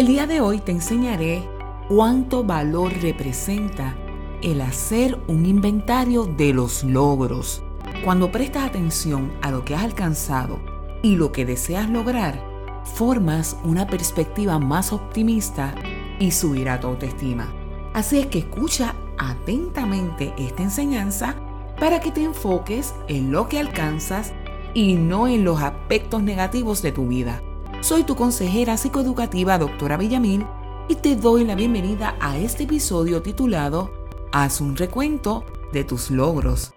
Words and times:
El 0.00 0.06
día 0.06 0.26
de 0.26 0.40
hoy 0.40 0.60
te 0.60 0.72
enseñaré 0.72 1.46
cuánto 1.86 2.42
valor 2.42 2.90
representa 3.02 3.94
el 4.40 4.62
hacer 4.62 5.20
un 5.28 5.44
inventario 5.44 6.24
de 6.24 6.54
los 6.54 6.82
logros. 6.84 7.62
Cuando 8.02 8.32
prestas 8.32 8.64
atención 8.64 9.30
a 9.42 9.50
lo 9.50 9.62
que 9.62 9.74
has 9.74 9.84
alcanzado 9.84 10.58
y 11.02 11.16
lo 11.16 11.32
que 11.32 11.44
deseas 11.44 11.90
lograr, 11.90 12.42
formas 12.82 13.58
una 13.62 13.86
perspectiva 13.86 14.58
más 14.58 14.94
optimista 14.94 15.74
y 16.18 16.30
subirá 16.30 16.80
tu 16.80 16.86
autoestima. 16.86 17.52
Así 17.92 18.20
es 18.20 18.26
que 18.28 18.38
escucha 18.38 18.94
atentamente 19.18 20.32
esta 20.38 20.62
enseñanza 20.62 21.36
para 21.78 22.00
que 22.00 22.10
te 22.10 22.24
enfoques 22.24 22.94
en 23.06 23.32
lo 23.32 23.50
que 23.50 23.58
alcanzas 23.58 24.32
y 24.72 24.94
no 24.94 25.28
en 25.28 25.44
los 25.44 25.60
aspectos 25.60 26.22
negativos 26.22 26.80
de 26.80 26.92
tu 26.92 27.06
vida. 27.06 27.42
Soy 27.80 28.04
tu 28.04 28.14
consejera 28.14 28.76
psicoeducativa, 28.76 29.56
doctora 29.56 29.96
Villamil, 29.96 30.44
y 30.86 30.96
te 30.96 31.16
doy 31.16 31.44
la 31.44 31.54
bienvenida 31.54 32.14
a 32.20 32.36
este 32.36 32.64
episodio 32.64 33.22
titulado 33.22 33.90
Haz 34.32 34.60
un 34.60 34.76
recuento 34.76 35.46
de 35.72 35.84
tus 35.84 36.10
logros. 36.10 36.74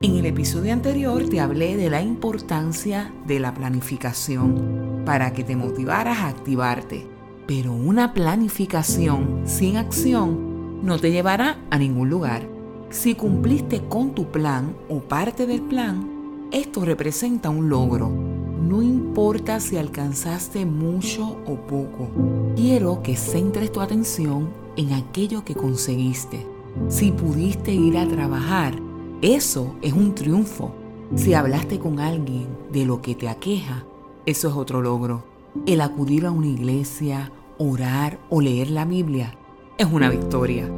En 0.00 0.14
el 0.14 0.26
episodio 0.26 0.72
anterior 0.72 1.28
te 1.28 1.40
hablé 1.40 1.76
de 1.76 1.90
la 1.90 2.00
importancia 2.00 3.12
de 3.26 3.40
la 3.40 3.52
planificación 3.52 5.02
para 5.04 5.32
que 5.32 5.42
te 5.42 5.56
motivaras 5.56 6.18
a 6.18 6.28
activarte, 6.28 7.08
pero 7.48 7.72
una 7.72 8.14
planificación 8.14 9.42
sin 9.46 9.78
acción 9.78 10.86
no 10.86 11.00
te 11.00 11.10
llevará 11.10 11.58
a 11.70 11.76
ningún 11.76 12.08
lugar. 12.08 12.48
Si 12.90 13.16
cumpliste 13.16 13.82
con 13.88 14.14
tu 14.14 14.30
plan 14.30 14.76
o 14.88 15.00
parte 15.00 15.44
del 15.46 15.62
plan, 15.62 16.48
esto 16.52 16.84
representa 16.84 17.50
un 17.50 17.68
logro. 17.68 18.29
No 18.60 18.82
importa 18.82 19.58
si 19.58 19.78
alcanzaste 19.78 20.66
mucho 20.66 21.38
o 21.46 21.56
poco. 21.56 22.08
Quiero 22.56 23.02
que 23.02 23.16
centres 23.16 23.72
tu 23.72 23.80
atención 23.80 24.50
en 24.76 24.92
aquello 24.92 25.44
que 25.44 25.54
conseguiste. 25.54 26.46
Si 26.88 27.10
pudiste 27.10 27.72
ir 27.72 27.96
a 27.96 28.06
trabajar, 28.06 28.74
eso 29.22 29.74
es 29.80 29.94
un 29.94 30.14
triunfo. 30.14 30.72
Si 31.16 31.32
hablaste 31.32 31.78
con 31.78 32.00
alguien 32.00 32.48
de 32.70 32.84
lo 32.84 33.00
que 33.00 33.14
te 33.14 33.28
aqueja, 33.28 33.84
eso 34.26 34.48
es 34.48 34.54
otro 34.54 34.82
logro. 34.82 35.24
El 35.66 35.80
acudir 35.80 36.26
a 36.26 36.30
una 36.30 36.46
iglesia, 36.46 37.32
orar 37.58 38.18
o 38.28 38.40
leer 38.40 38.70
la 38.70 38.84
Biblia 38.84 39.36
es 39.78 39.86
una 39.90 40.10
victoria. 40.10 40.70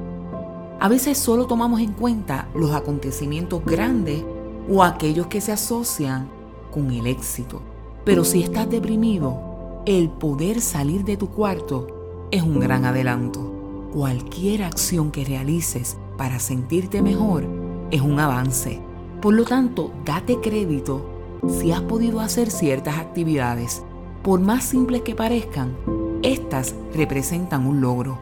A 0.78 0.89
veces 0.89 1.19
solo 1.19 1.47
tomamos 1.47 1.81
en 1.81 1.93
cuenta 1.93 2.49
los 2.55 2.73
acontecimientos 2.73 3.65
grandes 3.65 4.25
o 4.71 4.84
aquellos 4.84 5.27
que 5.27 5.41
se 5.41 5.51
asocian 5.53 6.28
con 6.73 6.91
el 6.91 7.06
éxito. 7.06 7.61
Pero 8.05 8.25
si 8.25 8.42
estás 8.42 8.69
deprimido, 8.69 9.83
el 9.86 10.08
poder 10.11 10.61
salir 10.61 11.05
de 11.05 11.17
tu 11.17 11.28
cuarto 11.28 12.28
es 12.31 12.42
un 12.42 12.59
gran 12.59 12.84
adelanto. 12.84 13.53
Cualquier 13.92 14.64
acción 14.64 15.11
que 15.11 15.25
realices 15.25 15.97
para 16.17 16.39
sentirte 16.39 17.03
mejor 17.03 17.44
es 17.91 18.00
un 18.00 18.19
avance. 18.19 18.81
Por 19.20 19.34
lo 19.34 19.44
tanto, 19.44 19.92
date 20.05 20.41
crédito 20.41 21.05
si 21.48 21.72
has 21.72 21.83
podido 21.83 22.20
hacer 22.20 22.50
ciertas 22.50 22.98
actividades. 22.98 23.84
Por 24.22 24.41
más 24.41 24.64
simples 24.64 25.03
que 25.03 25.14
parezcan, 25.14 25.77
estas 26.22 26.75
representan 26.94 27.66
un 27.66 27.81
logro. 27.81 28.19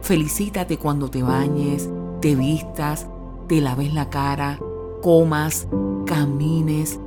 Felicítate 0.00 0.78
cuando 0.78 1.10
te 1.10 1.22
bañes, 1.22 1.88
te 2.20 2.34
vistas, 2.34 3.08
te 3.46 3.60
laves 3.60 3.92
la 3.92 4.10
cara, 4.10 4.58
comas, 5.02 5.68
camines, 6.06 6.98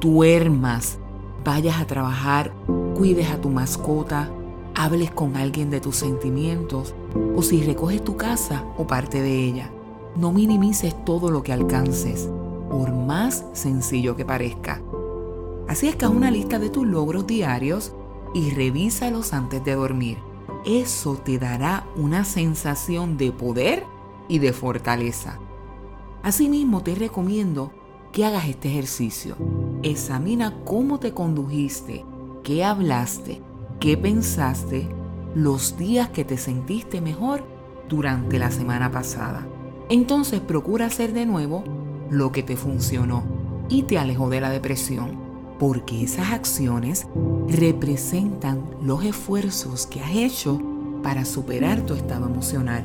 duermas, 0.00 0.98
vayas 1.44 1.80
a 1.80 1.86
trabajar, 1.86 2.52
cuides 2.96 3.30
a 3.30 3.40
tu 3.40 3.48
mascota, 3.48 4.30
hables 4.74 5.10
con 5.10 5.36
alguien 5.36 5.70
de 5.70 5.80
tus 5.80 5.96
sentimientos 5.96 6.94
o 7.36 7.42
si 7.42 7.62
recoges 7.62 8.02
tu 8.04 8.16
casa 8.16 8.64
o 8.76 8.86
parte 8.86 9.20
de 9.20 9.44
ella. 9.44 9.70
No 10.16 10.32
minimices 10.32 10.94
todo 11.04 11.30
lo 11.30 11.42
que 11.42 11.52
alcances, 11.52 12.28
por 12.70 12.92
más 12.92 13.44
sencillo 13.52 14.16
que 14.16 14.24
parezca. 14.24 14.80
Así 15.68 15.88
es 15.88 15.96
que 15.96 16.04
haz 16.04 16.10
una 16.10 16.30
lista 16.30 16.58
de 16.58 16.70
tus 16.70 16.86
logros 16.86 17.26
diarios 17.26 17.92
y 18.34 18.50
revísalos 18.50 19.32
antes 19.32 19.64
de 19.64 19.74
dormir. 19.74 20.18
Eso 20.64 21.14
te 21.16 21.38
dará 21.38 21.86
una 21.96 22.24
sensación 22.24 23.16
de 23.16 23.32
poder 23.32 23.84
y 24.28 24.40
de 24.40 24.52
fortaleza. 24.52 25.38
Asimismo, 26.22 26.82
te 26.82 26.94
recomiendo 26.94 27.72
que 28.12 28.24
hagas 28.24 28.46
este 28.48 28.68
ejercicio. 28.68 29.36
Examina 29.82 30.54
cómo 30.66 31.00
te 31.00 31.12
condujiste, 31.14 32.04
qué 32.44 32.64
hablaste, 32.64 33.40
qué 33.78 33.96
pensaste 33.96 34.86
los 35.34 35.78
días 35.78 36.10
que 36.10 36.22
te 36.22 36.36
sentiste 36.36 37.00
mejor 37.00 37.44
durante 37.88 38.38
la 38.38 38.50
semana 38.50 38.90
pasada. 38.90 39.46
Entonces 39.88 40.40
procura 40.40 40.86
hacer 40.86 41.14
de 41.14 41.24
nuevo 41.24 41.64
lo 42.10 42.30
que 42.30 42.42
te 42.42 42.58
funcionó 42.58 43.22
y 43.70 43.84
te 43.84 43.96
alejó 43.96 44.28
de 44.28 44.42
la 44.42 44.50
depresión, 44.50 45.18
porque 45.58 46.02
esas 46.02 46.32
acciones 46.32 47.06
representan 47.48 48.62
los 48.82 49.02
esfuerzos 49.02 49.86
que 49.86 50.02
has 50.02 50.14
hecho 50.14 50.60
para 51.02 51.24
superar 51.24 51.86
tu 51.86 51.94
estado 51.94 52.26
emocional. 52.26 52.84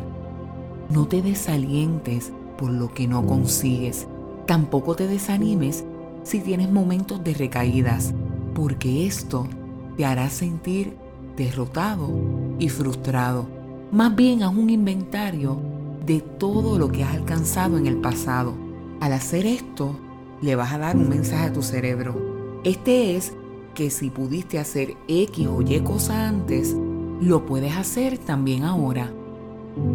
No 0.90 1.08
te 1.08 1.22
desalientes 1.22 2.32
por 2.58 2.72
lo 2.72 2.94
que 2.94 3.06
no 3.06 3.26
consigues. 3.26 4.08
Tampoco 4.46 4.96
te 4.96 5.08
desanimes 5.08 5.84
si 6.26 6.40
tienes 6.40 6.72
momentos 6.72 7.24
de 7.24 7.36
recaídas, 7.36 8.14
porque 8.56 9.06
esto 9.06 9.48
te 9.96 10.06
hará 10.06 10.30
sentir 10.30 10.98
derrotado 11.38 12.10
y 12.58 12.68
frustrado. 12.70 13.48
Más 13.92 14.16
bien 14.16 14.42
haz 14.42 14.56
un 14.56 14.70
inventario 14.70 15.58
de 16.06 16.22
todo 16.22 16.80
lo 16.80 16.92
que 16.92 17.04
has 17.04 17.14
alcanzado 17.14 17.78
en 17.78 17.86
el 17.86 17.98
pasado. 17.98 18.54
Al 19.00 19.14
hacer 19.14 19.46
esto, 19.46 19.96
le 20.42 20.56
vas 20.56 20.74
a 20.74 20.80
dar 20.80 20.98
un 20.98 21.10
mensaje 21.10 21.46
a 21.46 21.54
tu 21.54 21.62
cerebro. 21.62 22.60
Este 22.64 23.16
es 23.16 23.34
que 23.76 23.92
si 23.92 24.10
pudiste 24.10 24.58
hacer 24.58 24.96
X 25.08 25.48
o 25.48 25.62
Y 25.62 25.80
cosa 25.82 26.28
antes, 26.28 26.76
lo 27.22 27.46
puedes 27.46 27.78
hacer 27.78 28.18
también 28.18 28.64
ahora. 28.64 29.12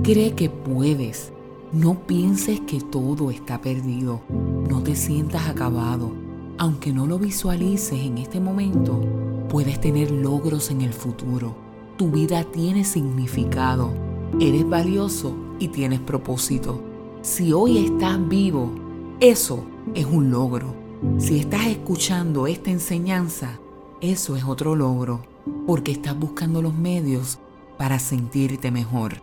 Cree 0.04 0.34
que 0.34 0.48
puedes. 0.48 1.32
No 1.72 2.06
pienses 2.06 2.60
que 2.60 2.80
todo 2.80 3.30
está 3.30 3.60
perdido. 3.60 4.20
No 4.68 4.82
te 4.82 4.94
sientas 4.94 5.48
acabado. 5.48 6.12
Aunque 6.58 6.92
no 6.92 7.06
lo 7.06 7.18
visualices 7.18 8.00
en 8.00 8.18
este 8.18 8.40
momento, 8.40 9.00
puedes 9.48 9.80
tener 9.80 10.10
logros 10.10 10.70
en 10.70 10.82
el 10.82 10.92
futuro. 10.92 11.56
Tu 11.96 12.10
vida 12.10 12.44
tiene 12.44 12.84
significado. 12.84 13.92
Eres 14.38 14.68
valioso 14.68 15.34
y 15.58 15.68
tienes 15.68 16.00
propósito. 16.00 16.82
Si 17.22 17.52
hoy 17.52 17.78
estás 17.78 18.28
vivo, 18.28 18.70
eso 19.20 19.64
es 19.94 20.06
un 20.06 20.30
logro. 20.30 20.74
Si 21.18 21.38
estás 21.38 21.66
escuchando 21.66 22.46
esta 22.46 22.70
enseñanza, 22.70 23.58
eso 24.00 24.36
es 24.36 24.44
otro 24.44 24.76
logro, 24.76 25.22
porque 25.66 25.92
estás 25.92 26.18
buscando 26.18 26.62
los 26.62 26.74
medios 26.74 27.38
para 27.76 27.98
sentirte 27.98 28.70
mejor. 28.70 29.22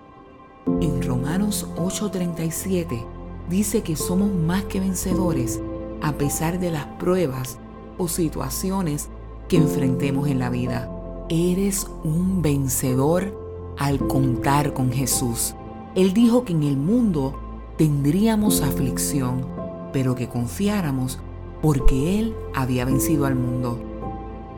En 0.82 1.02
Romanos 1.02 1.68
8:37 1.78 3.17
dice 3.50 3.82
que 3.82 3.96
somos 3.96 4.34
más 4.34 4.64
que 4.66 4.80
vencedores 4.80 5.62
a 6.02 6.14
pesar 6.14 6.60
de 6.60 6.72
las 6.72 6.86
pruebas 6.86 7.58
o 7.98 8.08
situaciones 8.08 9.10
que 9.48 9.58
enfrentemos 9.58 10.28
en 10.28 10.40
la 10.40 10.50
vida. 10.50 10.92
Eres 11.30 11.88
un 12.04 12.42
vencedor 12.42 13.76
al 13.78 14.00
contar 14.08 14.74
con 14.74 14.92
Jesús. 14.92 15.56
Él 15.96 16.14
dijo 16.14 16.46
que 16.46 16.54
en 16.54 16.64
el 16.64 16.78
mundo 16.78 17.40
tendríamos 17.78 18.62
aflicción, 18.62 19.46
pero 19.94 20.16
que 20.16 20.28
confiáramos 20.28 21.20
porque 21.62 22.20
Él 22.20 22.36
había 22.54 22.86
vencido 22.86 23.26
al 23.26 23.36
mundo. 23.36 23.80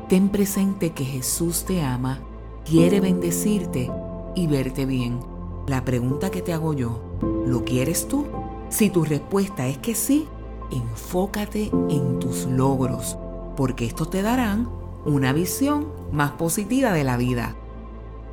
Ten 0.10 0.30
presente 0.30 0.92
que 0.92 1.06
Jesús 1.06 1.66
te 1.66 1.82
ama, 1.82 2.20
quiere 2.66 3.00
bendecirte 3.00 3.92
y 4.36 4.48
verte 4.48 4.86
bien. 4.86 5.20
La 5.68 5.86
pregunta 5.86 6.32
que 6.32 6.42
te 6.42 6.52
hago 6.52 6.74
yo, 6.74 7.00
¿lo 7.46 7.64
quieres 7.64 8.08
tú? 8.08 8.26
Si 8.70 8.90
tu 8.92 9.04
respuesta 9.04 9.68
es 9.68 9.80
que 9.80 9.96
sí, 9.96 10.28
enfócate 10.72 11.72
en 11.90 12.20
tus 12.20 12.46
logros, 12.46 13.18
porque 13.56 13.86
estos 13.86 14.10
te 14.10 14.22
darán 14.22 14.70
una 15.06 15.34
visión 15.34 15.88
más 16.12 16.32
positiva 16.32 16.92
de 16.92 17.04
la 17.04 17.18
vida. 17.18 17.56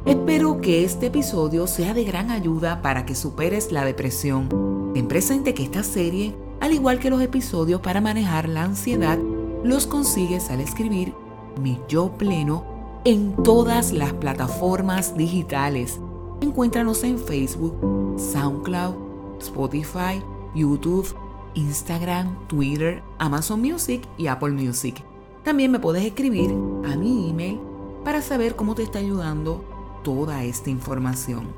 Espero 0.05 0.61
que 0.61 0.85
este 0.85 1.06
episodio 1.06 1.67
sea 1.67 1.94
de 1.94 2.05
gran 2.05 2.31
ayuda 2.31 2.83
para 2.83 3.06
que 3.06 3.15
superes 3.15 3.73
la 3.73 3.85
depresión. 3.85 4.93
Ten 4.94 5.09
presente 5.09 5.55
que 5.55 5.65
esta 5.65 5.83
serie, 5.83 6.37
al 6.61 6.73
igual 6.73 6.99
que 6.99 7.11
los 7.11 7.23
episodios 7.23 7.81
para 7.81 8.00
manejar 8.00 8.49
la 8.49 8.62
ansiedad, 8.62 9.19
los 9.65 9.87
consigues 9.87 10.50
al 10.50 10.61
escribir 10.61 11.15
Mi 11.61 11.81
Yo 11.88 12.12
Pleno 12.12 12.65
en 13.05 13.35
todas 13.43 13.93
las 13.93 14.12
plataformas 14.12 15.17
digitales. 15.17 15.99
Encuéntranos 16.41 17.03
en 17.03 17.19
Facebook, 17.19 17.75
SoundCloud, 18.19 19.06
Spotify, 19.46 20.22
YouTube, 20.54 21.14
Instagram, 21.54 22.46
Twitter, 22.48 23.02
Amazon 23.19 23.60
Music 23.60 24.02
y 24.16 24.26
Apple 24.26 24.50
Music. 24.50 25.02
También 25.43 25.70
me 25.70 25.78
puedes 25.78 26.04
escribir 26.04 26.50
a 26.84 26.96
mi 26.96 27.31
email 27.31 27.60
para 28.04 28.22
saber 28.22 28.56
cómo 28.56 28.75
te 28.75 28.82
está 28.82 28.98
ayudando 28.98 29.64
toda 30.02 30.44
esta 30.44 30.70
información. 30.70 31.48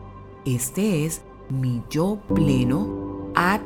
Este 0.44 1.05
es 1.05 1.23
mi 1.50 1.82
pleno 2.35 3.31
at 3.35 3.61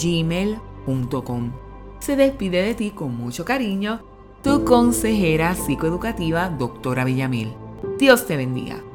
gmail.com. 0.00 1.52
Se 2.00 2.16
despide 2.16 2.62
de 2.62 2.74
ti 2.74 2.90
con 2.90 3.16
mucho 3.16 3.44
cariño 3.44 4.00
tu 4.42 4.64
consejera 4.64 5.54
psicoeducativa, 5.54 6.48
doctora 6.48 7.04
Villamil. 7.04 7.54
Dios 7.98 8.26
te 8.26 8.36
bendiga. 8.36 8.87